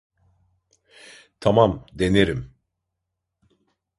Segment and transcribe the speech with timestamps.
[1.39, 2.53] Tamam, denerim.